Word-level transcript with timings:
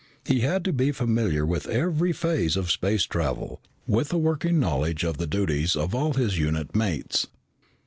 He 0.25 0.39
had 0.39 0.65
to 0.65 0.73
be 0.73 0.91
familiar 0.91 1.45
with 1.45 1.67
every 1.67 2.11
phase 2.11 2.57
of 2.57 2.71
space 2.71 3.03
travel, 3.03 3.61
with 3.85 4.11
a 4.11 4.17
working 4.17 4.59
knowledge 4.59 5.03
of 5.03 5.17
the 5.19 5.27
duties 5.27 5.75
of 5.75 5.93
all 5.93 6.13
his 6.13 6.39
unit 6.39 6.75
mates. 6.75 7.27